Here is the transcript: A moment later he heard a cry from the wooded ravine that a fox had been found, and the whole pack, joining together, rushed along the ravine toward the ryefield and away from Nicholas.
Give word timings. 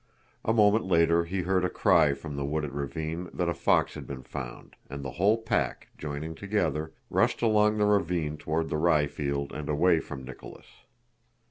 A 0.43 0.51
moment 0.51 0.85
later 0.87 1.25
he 1.25 1.41
heard 1.43 1.63
a 1.63 1.69
cry 1.69 2.15
from 2.15 2.35
the 2.35 2.43
wooded 2.43 2.71
ravine 2.71 3.29
that 3.35 3.47
a 3.49 3.53
fox 3.53 3.93
had 3.93 4.07
been 4.07 4.23
found, 4.23 4.75
and 4.89 5.05
the 5.05 5.11
whole 5.11 5.37
pack, 5.37 5.89
joining 5.95 6.33
together, 6.33 6.91
rushed 7.11 7.43
along 7.43 7.77
the 7.77 7.85
ravine 7.85 8.35
toward 8.35 8.69
the 8.69 8.77
ryefield 8.77 9.51
and 9.51 9.69
away 9.69 9.99
from 9.99 10.25
Nicholas. 10.25 10.65